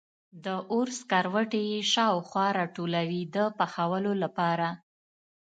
د 0.43 0.47
اور 0.71 0.87
سکروټي 0.99 1.63
یې 1.71 1.81
خوا 1.89 2.07
و 2.13 2.19
شا 2.31 2.47
ته 2.49 2.55
راټولوي 2.57 3.21
د 3.35 3.37
پخولو 3.57 4.11
لپاره. 4.23 4.67